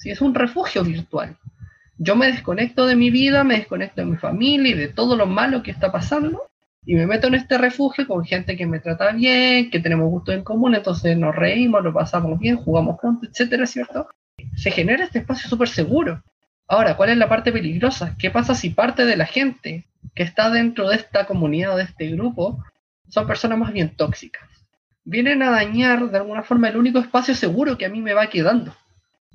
[0.00, 0.10] ¿Sí?
[0.10, 1.36] Es un refugio virtual
[2.02, 5.26] yo me desconecto de mi vida, me desconecto de mi familia y de todo lo
[5.26, 6.48] malo que está pasando
[6.86, 10.34] y me meto en este refugio con gente que me trata bien, que tenemos gustos
[10.34, 14.08] en común, entonces nos reímos, lo pasamos bien, jugamos juntos, etcétera, ¿cierto?
[14.56, 16.22] Se genera este espacio súper seguro.
[16.66, 18.16] Ahora, ¿cuál es la parte peligrosa?
[18.18, 22.08] ¿Qué pasa si parte de la gente que está dentro de esta comunidad de este
[22.08, 22.64] grupo
[23.10, 24.48] son personas más bien tóxicas?
[25.04, 28.30] Vienen a dañar de alguna forma el único espacio seguro que a mí me va
[28.30, 28.74] quedando.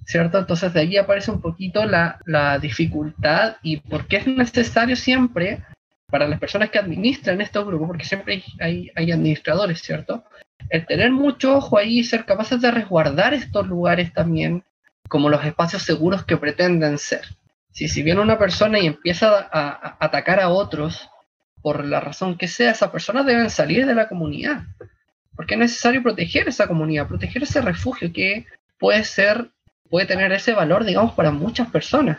[0.06, 0.38] ¿Cierto?
[0.38, 5.64] Entonces de ahí aparece un poquito la, dificultad y por qué es necesario siempre
[6.08, 10.24] para las personas que administran estos grupos, porque siempre hay, hay, administradores, ¿cierto?
[10.70, 14.64] El tener mucho ojo ahí y ser capaces de resguardar estos lugares también
[15.10, 17.26] como los espacios seguros que pretenden ser.
[17.72, 21.10] Si, si viene una persona y empieza a, a atacar a otros,
[21.62, 24.64] por la razón que sea, esas personas deben salir de la comunidad.
[25.36, 28.46] Porque es necesario proteger esa comunidad, proteger ese refugio que
[28.78, 29.50] puede ser
[29.90, 32.18] puede tener ese valor, digamos, para muchas personas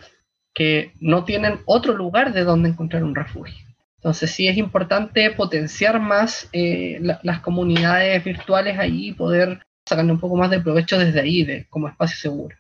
[0.55, 3.67] que no tienen otro lugar de donde encontrar un refugio.
[3.97, 10.21] Entonces sí es importante potenciar más eh, las comunidades virtuales ahí y poder sacarle un
[10.21, 12.57] poco más de provecho desde ahí, de, como espacio seguro.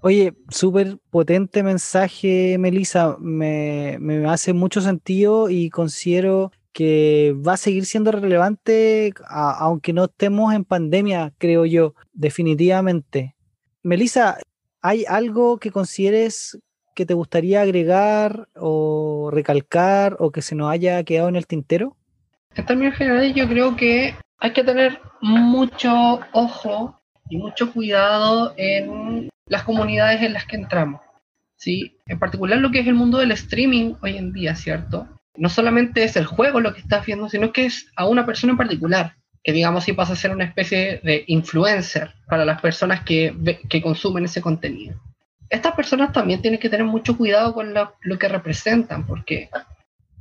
[0.00, 3.16] Oye, súper potente mensaje, Melissa.
[3.18, 10.04] Me, me, hace mucho sentido y considero que va a seguir siendo relevante, aunque no
[10.04, 13.34] estemos en pandemia, creo yo, definitivamente.
[13.88, 14.36] Melissa,
[14.82, 16.58] ¿hay algo que consideres
[16.94, 21.96] que te gustaría agregar o recalcar o que se nos haya quedado en el tintero?
[22.54, 29.30] En términos generales, yo creo que hay que tener mucho ojo y mucho cuidado en
[29.46, 31.00] las comunidades en las que entramos.
[31.56, 31.96] ¿sí?
[32.06, 35.08] En particular lo que es el mundo del streaming hoy en día, ¿cierto?
[35.34, 38.52] No solamente es el juego lo que estás viendo, sino que es a una persona
[38.52, 39.16] en particular,
[39.48, 43.34] que digamos si pasa a ser una especie de influencer para las personas que,
[43.66, 45.00] que consumen ese contenido.
[45.48, 49.48] Estas personas también tienen que tener mucho cuidado con lo, lo que representan, porque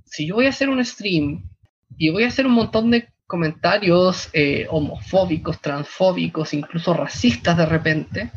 [0.05, 1.43] si yo voy a hacer un stream
[1.97, 8.31] y voy a hacer un montón de comentarios eh, homofóbicos, transfóbicos, incluso racistas de repente,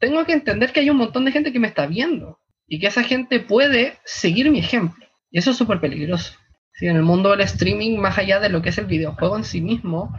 [0.00, 2.88] tengo que entender que hay un montón de gente que me está viendo y que
[2.88, 5.06] esa gente puede seguir mi ejemplo.
[5.30, 6.32] Y eso es súper peligroso.
[6.88, 9.60] En el mundo del streaming, más allá de lo que es el videojuego en sí
[9.60, 10.18] mismo,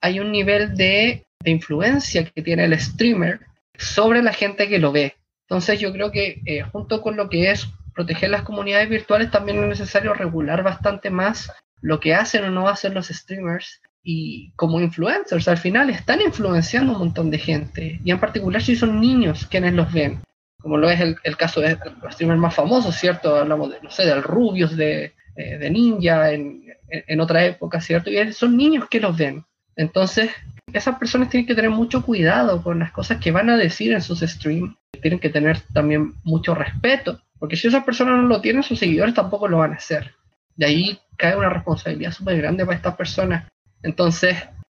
[0.00, 3.40] hay un nivel de, de influencia que tiene el streamer
[3.78, 5.14] sobre la gente que lo ve.
[5.48, 9.62] Entonces yo creo que eh, junto con lo que es proteger las comunidades virtuales, también
[9.62, 14.80] es necesario regular bastante más lo que hacen o no hacen los streamers y como
[14.80, 19.46] influencers al final están influenciando un montón de gente y en particular si son niños
[19.46, 20.22] quienes los ven
[20.58, 24.06] como lo es el, caso de los streamers más famosos cierto hablamos de no sé
[24.06, 29.00] del Rubius de, eh, de Ninja en, en, otra época cierto y son niños que
[29.00, 29.44] los ven
[29.76, 30.30] entonces
[30.72, 34.02] esas personas tienen que tener mucho cuidado con las cosas que van a decir en
[34.02, 38.62] sus streams tienen que tener también mucho respeto porque si esas personas no lo tienen
[38.62, 40.12] sus seguidores tampoco lo van a hacer
[40.56, 43.46] de ahí cae una responsabilidad súper grande para estas personas.
[43.82, 44.36] Entonces,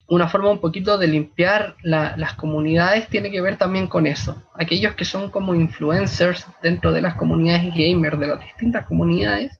[0.09, 4.42] una forma un poquito de limpiar las comunidades tiene que ver también con eso.
[4.55, 9.60] Aquellos que son como influencers dentro de las comunidades gamers, de las distintas comunidades,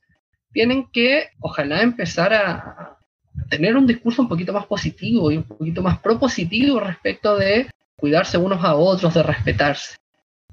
[0.53, 2.99] tienen que, ojalá, empezar a
[3.49, 8.39] tener un discurso un poquito más positivo y un poquito más propositivo respecto de cuidarse
[8.39, 9.97] unos a otros, de respetarse.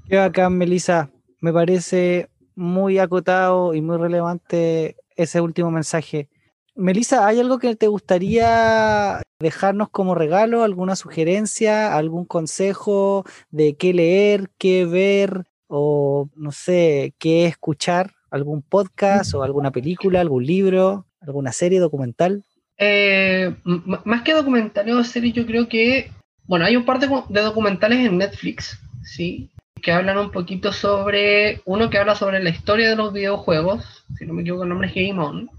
[0.06, 1.10] Yo acá, Melissa,
[1.42, 6.30] me parece muy acotado y muy relevante ese último mensaje.
[6.76, 10.64] Melissa, ¿hay algo que te gustaría dejarnos como regalo?
[10.64, 11.96] ¿Alguna sugerencia?
[11.96, 18.17] ¿Algún consejo de qué leer, qué ver o no sé, qué escuchar?
[18.30, 22.44] ¿Algún podcast o alguna película, algún libro, alguna serie documental?
[22.78, 26.12] Eh, más que documentales o series, yo creo que,
[26.46, 29.50] bueno, hay un par de, de documentales en Netflix, ¿sí?
[29.82, 34.26] que hablan un poquito sobre, uno que habla sobre la historia de los videojuegos, si
[34.26, 35.50] no me equivoco el nombre es Game On,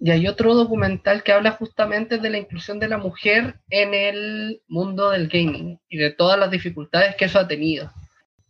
[0.00, 4.62] y hay otro documental que habla justamente de la inclusión de la mujer en el
[4.68, 7.90] mundo del gaming y de todas las dificultades que eso ha tenido.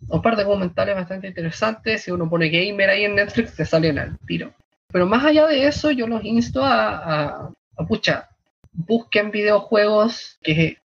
[0.07, 3.99] Un par de documentales bastante interesantes, si uno pone gamer ahí en Netflix te salen
[3.99, 4.53] al tiro.
[4.93, 8.29] Pero más allá de eso, yo los insto a, a, a pucha,
[8.73, 10.79] busquen videojuegos que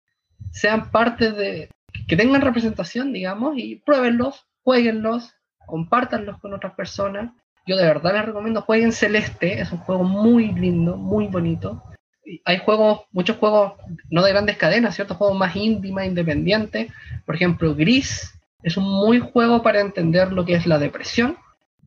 [0.52, 1.68] sean parte de,
[2.06, 5.34] que tengan representación, digamos, y pruébenlos, jueguenlos,
[5.66, 7.32] compártanlos con otras personas.
[7.66, 11.82] Yo de verdad les recomiendo jueguen Celeste, es un juego muy lindo, muy bonito.
[12.44, 13.74] Hay juegos, muchos juegos
[14.08, 16.92] no de grandes cadenas, ciertos juegos más más independientes.
[17.26, 21.36] Por ejemplo, Gris es un muy juego para entender lo que es la depresión.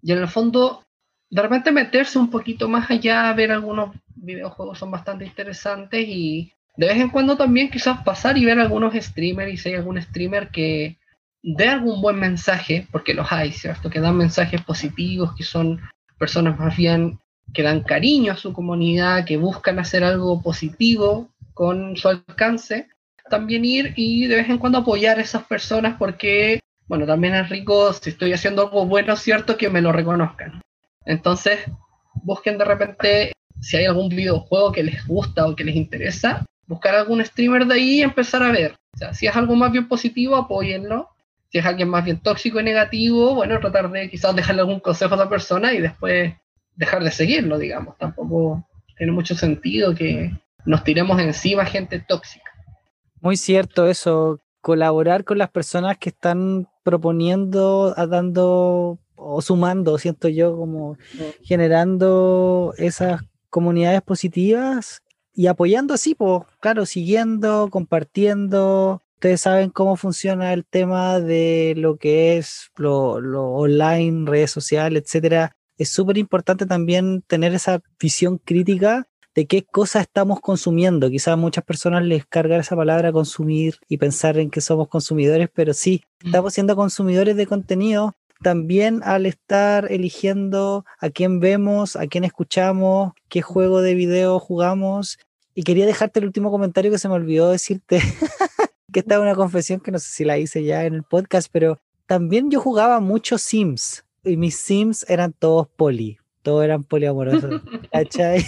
[0.02, 0.84] Y en el fondo,
[1.30, 6.88] de repente meterse un poquito más allá, ver algunos videojuegos son bastante interesantes y de
[6.88, 10.50] vez en cuando también quizás pasar y ver algunos streamers y si hay algún streamer
[10.50, 10.98] que
[11.44, 13.90] dé algún buen mensaje, porque los hay, ¿cierto?
[13.90, 15.82] Que dan mensajes positivos, que son
[16.18, 17.20] personas más bien
[17.54, 22.88] que dan cariño a su comunidad, que buscan hacer algo positivo con su alcance,
[23.30, 27.50] también ir y de vez en cuando apoyar a esas personas porque, bueno, también es
[27.50, 29.58] rico si estoy haciendo algo bueno, ¿cierto?
[29.58, 30.62] Que me lo reconozcan.
[31.06, 31.60] Entonces,
[32.14, 36.96] busquen de repente si hay algún videojuego que les gusta o que les interesa, buscar
[36.96, 38.76] algún streamer de ahí y empezar a ver.
[38.94, 41.10] O sea, si es algo más bien positivo, apóyenlo.
[41.50, 45.14] Si es alguien más bien tóxico y negativo, bueno, tratar de quizás dejarle algún consejo
[45.14, 46.34] a esa persona y después
[46.76, 47.98] dejar de seguirlo, digamos.
[47.98, 50.32] Tampoco tiene mucho sentido que
[50.66, 52.52] nos tiremos encima gente tóxica.
[53.24, 60.58] Muy cierto eso, colaborar con las personas que están proponiendo, dando o sumando, siento yo,
[60.58, 60.98] como
[61.42, 69.02] generando esas comunidades positivas y apoyando así, pues, claro, siguiendo, compartiendo.
[69.14, 75.04] Ustedes saben cómo funciona el tema de lo que es lo, lo online, redes sociales,
[75.06, 75.56] etcétera.
[75.78, 81.10] Es súper importante también tener esa visión crítica de qué cosas estamos consumiendo.
[81.10, 85.50] Quizás a muchas personas les carga esa palabra consumir y pensar en que somos consumidores,
[85.54, 86.28] pero sí, mm.
[86.28, 93.14] estamos siendo consumidores de contenido también al estar eligiendo a quién vemos, a quién escuchamos,
[93.30, 95.18] qué juego de video jugamos.
[95.56, 98.02] Y quería dejarte el último comentario que se me olvidó decirte,
[98.92, 101.48] que esta es una confesión que no sé si la hice ya en el podcast,
[101.52, 107.62] pero también yo jugaba mucho Sims y mis Sims eran todos poli, todos eran poliamorosos,
[107.92, 108.46] ¿cachai?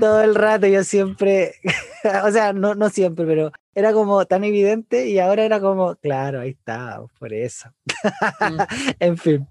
[0.00, 1.54] Todo el rato yo siempre,
[2.24, 6.40] o sea, no, no siempre, pero era como tan evidente y ahora era como, claro,
[6.40, 7.68] ahí está, por eso.
[9.00, 9.46] En fin.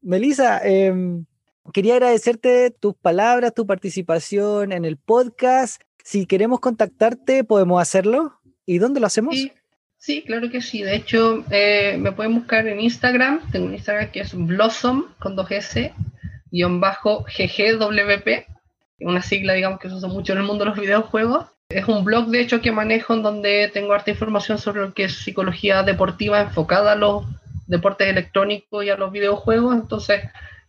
[0.00, 1.26] Melissa, em,
[1.72, 5.82] quería agradecerte tus palabras, tu participación en el podcast.
[6.04, 8.40] Si queremos contactarte, ¿podemos hacerlo?
[8.64, 9.34] ¿Y dónde lo hacemos?
[9.34, 9.52] Sí,
[10.26, 10.82] claro que sí.
[10.82, 13.50] De hecho, eh, me pueden buscar en Instagram.
[13.50, 15.92] Tengo un Instagram que es Blossom con dos S,
[16.50, 18.46] guion bajo GGWP,
[19.00, 21.48] una sigla, digamos, que se usa mucho en el mundo de los videojuegos.
[21.68, 25.04] Es un blog, de hecho, que manejo en donde tengo harta información sobre lo que
[25.04, 27.26] es psicología deportiva enfocada a los
[27.66, 29.74] deportes electrónicos y a los videojuegos.
[29.74, 30.22] Entonces,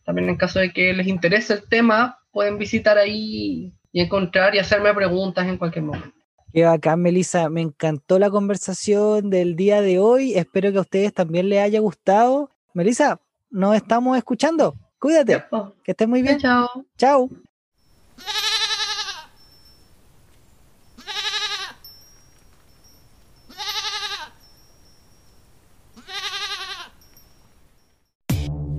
[0.04, 4.60] también en caso de que les interese el tema, pueden visitar ahí y encontrar y
[4.60, 6.21] hacerme preguntas en cualquier momento.
[6.54, 7.50] Qué bacán, Melissa.
[7.50, 10.34] Me encantó la conversación del día de hoy.
[10.34, 12.50] Espero que a ustedes también les haya gustado.
[12.74, 14.76] Melissa, nos estamos escuchando.
[15.00, 15.44] Cuídate.
[15.84, 16.38] Que estés muy bien.
[16.40, 16.68] Chao.
[16.98, 17.30] Chao.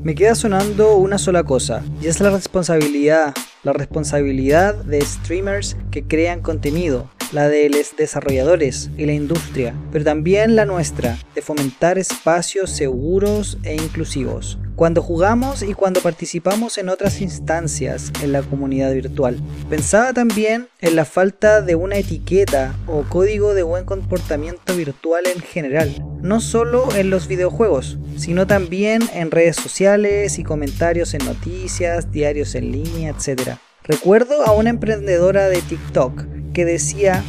[0.02, 6.02] Me queda sonando una sola cosa, y es la responsabilidad, la responsabilidad de streamers que
[6.02, 11.98] crean contenido, la de los desarrolladores y la industria, pero también la nuestra, de fomentar
[11.98, 14.58] espacios seguros e inclusivos.
[14.76, 19.38] Cuando jugamos y cuando participamos en otras instancias en la comunidad virtual.
[19.68, 25.40] Pensaba también en la falta de una etiqueta o código de buen comportamiento virtual en
[25.40, 32.10] general, no solo en los videojuegos, sino también en redes sociales y comentarios en noticias,
[32.10, 33.58] diarios en línea, etc.
[33.84, 37.22] Recuerdo a una emprendedora de TikTok que decía,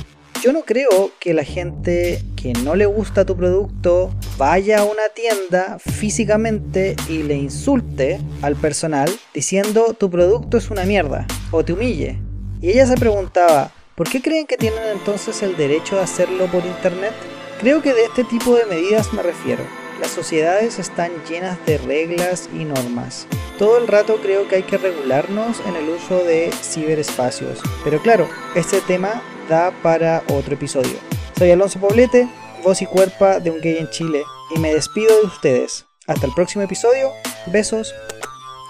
[0.44, 5.08] yo no creo que la gente que no le gusta tu producto vaya a una
[5.16, 11.72] tienda físicamente y le insulte al personal diciendo tu producto es una mierda o te
[11.72, 12.20] humille.
[12.62, 16.66] Y ella se preguntaba, ¿por qué creen que tienen entonces el derecho de hacerlo por
[16.66, 17.14] internet?
[17.60, 19.83] Creo que de este tipo de medidas me refiero.
[20.00, 23.28] Las sociedades están llenas de reglas y normas.
[23.58, 27.60] Todo el rato creo que hay que regularnos en el uso de ciberespacios.
[27.84, 30.98] Pero claro, este tema da para otro episodio.
[31.38, 32.28] Soy Alonso Poblete,
[32.64, 34.24] voz y cuerpa de un gay en Chile,
[34.56, 35.86] y me despido de ustedes.
[36.08, 37.12] Hasta el próximo episodio.
[37.48, 37.94] Besos.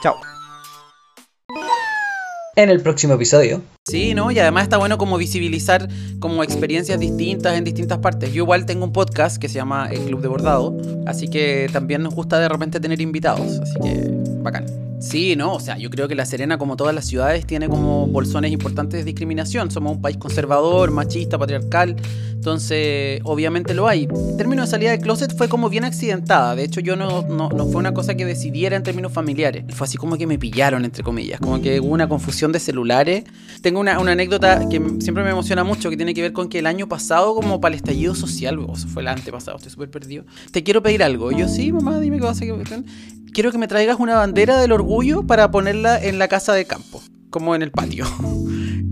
[0.01, 0.15] Chao.
[2.55, 3.61] En el próximo episodio.
[3.85, 4.31] Sí, ¿no?
[4.31, 8.31] Y además está bueno como visibilizar como experiencias distintas en distintas partes.
[8.31, 12.01] Yo igual tengo un podcast que se llama El Club de Bordado, así que también
[12.01, 14.09] nos gusta de repente tener invitados, así que
[14.41, 14.67] bacán.
[15.03, 18.07] Sí, no, o sea, yo creo que La Serena, como todas las ciudades, tiene como
[18.07, 19.69] bolsones importantes de discriminación.
[19.69, 21.97] Somos un país conservador, machista, patriarcal,
[22.31, 24.07] entonces obviamente lo hay.
[24.29, 27.49] El término de salida de closet fue como bien accidentada, de hecho yo no, no,
[27.67, 31.03] fue una cosa que decidiera en términos familiares, fue así como que me pillaron, entre
[31.03, 33.25] comillas, como que hubo una confusión de celulares.
[33.75, 36.67] Una, una anécdota que siempre me emociona mucho, que tiene que ver con que el
[36.67, 40.25] año pasado, como para el estallido social, o sea, fue el antepasado, estoy súper perdido,
[40.51, 41.31] te quiero pedir algo.
[41.31, 42.83] yo, sí, mamá, dime qué vas a hacer
[43.33, 47.01] quiero que me traigas una bandera del orgullo para ponerla en la casa de campo,
[47.29, 48.05] como en el patio.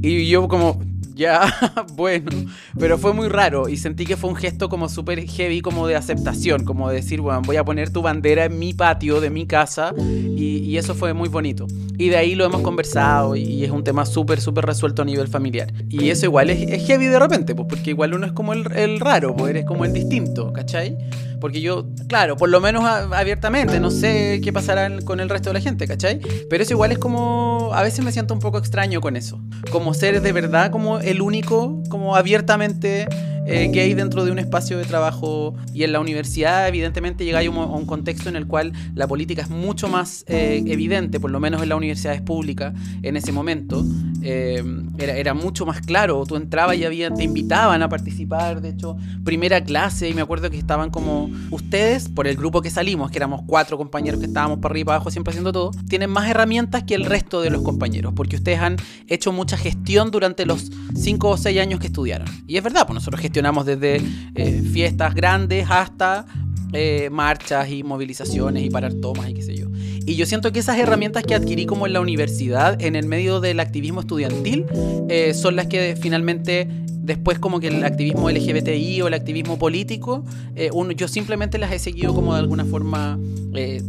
[0.03, 0.82] Y yo como,
[1.16, 1.53] ya,
[1.95, 2.32] bueno,
[2.80, 5.95] pero fue muy raro y sentí que fue un gesto como súper heavy, como de
[5.95, 9.45] aceptación, como de decir, bueno, voy a poner tu bandera en mi patio de mi
[9.45, 11.68] casa y, eso fue muy bonito.
[11.97, 15.28] Y de ahí lo hemos conversado y, es un tema súper, súper resuelto a nivel
[15.28, 15.72] familiar.
[15.89, 18.99] Y eso igual es, heavy de repente, pues, porque igual uno es como el, el
[18.99, 20.97] raro, pues eres como el distinto, ¿cachai?
[21.41, 25.55] Porque yo, claro, por lo menos abiertamente, no sé qué pasará con el resto de
[25.55, 26.21] la gente, ¿cachai?
[26.49, 29.41] Pero eso igual es como, a veces me siento un poco extraño con eso.
[29.71, 33.07] Como ser de verdad como el único, como abiertamente
[33.47, 37.51] eh, gay dentro de un espacio de trabajo y en la universidad evidentemente llegáis a
[37.51, 41.61] un, contexto en el cual la política es mucho más eh, evidente, por lo menos
[41.63, 43.83] en las universidades públicas en ese momento.
[44.21, 44.63] Eh,
[44.99, 48.95] era, era, mucho más claro, tú entrabas y había, te invitaban a participar, de hecho,
[49.23, 53.17] primera clase y me acuerdo que estaban como ustedes, por el grupo que salimos, que
[53.17, 56.29] éramos cuatro compañeros que estábamos para arriba y para abajo siempre haciendo todo, tienen más
[56.29, 58.77] herramientas que el resto de los compañeros, porque ustedes han
[59.07, 62.27] hecho mucha gestión durante los cinco o seis años que estudiaron.
[62.45, 64.01] Y es verdad, pues nosotros gestionamos gestionamos desde
[64.36, 66.25] eh, fiestas grandes hasta
[66.73, 69.67] eh, marchas y movilizaciones y parar tomas y qué sé yo.
[70.05, 73.39] Y yo siento que esas herramientas que adquirí como en la universidad, en el medio
[73.39, 74.65] del activismo estudiantil,
[75.07, 80.25] eh, son las que finalmente después como que el activismo LGBTI o el activismo político,
[80.73, 83.17] uno, yo simplemente las he seguido como de alguna forma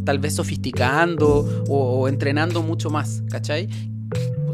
[0.03, 3.69] tal vez sofisticando o, o entrenando mucho más, ¿cachai?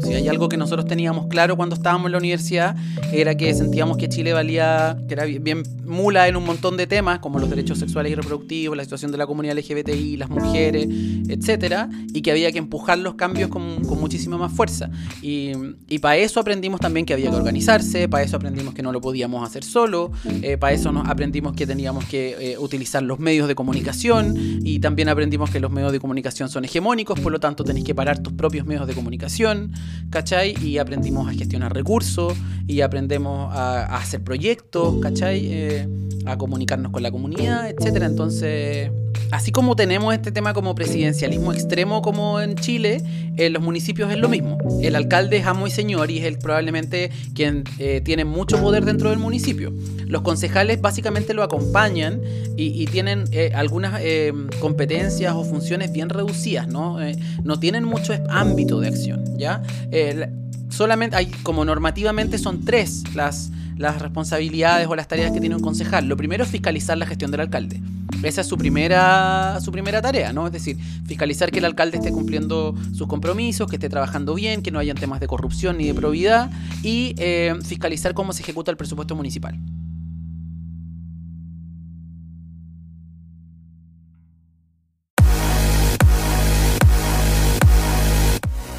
[0.00, 2.74] Pues si hay algo que nosotros teníamos claro cuando estábamos en la universidad,
[3.12, 7.18] era que sentíamos que Chile valía, que era bien mula en un montón de temas,
[7.18, 10.88] como los derechos sexuales y reproductivos, la situación de la comunidad LGBTI, las mujeres,
[11.28, 14.90] etcétera, y que había que empujar los cambios con, con muchísima más fuerza.
[15.20, 15.52] Y,
[16.00, 19.46] para eso aprendimos también que había que organizarse, para eso aprendimos que no lo podíamos
[19.46, 23.54] hacer solo, eh, para eso nos aprendimos que teníamos que eh, utilizar los medios de
[23.54, 24.34] comunicación
[24.64, 27.94] y también aprendimos que los medios de comunicación son hegemónicos, por lo tanto tenéis que
[27.94, 29.72] parar tus propios medios de comunicación,
[30.10, 30.54] ¿cachai?
[30.62, 32.36] Y aprendimos a gestionar recursos
[32.70, 35.46] y aprendemos a, hacer proyectos, ¿cachai?
[35.46, 35.88] Eh,
[36.26, 38.06] a comunicarnos con la comunidad, etcétera.
[38.06, 38.90] Entonces,
[39.30, 43.02] así como tenemos este tema como presidencialismo extremo como en Chile,
[43.36, 44.58] en los municipios es lo mismo.
[44.82, 49.10] El alcalde es amo y señor y es probablemente quien eh, tiene mucho poder dentro
[49.10, 49.72] del municipio.
[50.06, 52.20] Los concejales básicamente lo acompañan
[52.56, 54.00] y, tienen eh, algunas
[54.60, 56.98] competencias o funciones bien reducidas, ¿no?
[57.42, 59.62] No tienen mucho ámbito de acción, ¿ya?
[59.90, 60.28] Eh,
[60.68, 65.62] solamente hay, como normativamente son tres las, las responsabilidades o las tareas que tiene un
[65.62, 66.06] concejal.
[66.06, 67.80] Lo primero es fiscalizar la gestión del alcalde.
[68.22, 70.46] Esa es su primera, su primera tarea, ¿no?
[70.46, 70.76] Es decir,
[71.06, 74.96] fiscalizar que el alcalde esté cumpliendo sus compromisos, que esté trabajando bien, que no hayan
[74.96, 76.50] temas de corrupción ni de probidad
[76.82, 79.58] y eh, fiscalizar cómo se ejecuta el presupuesto municipal.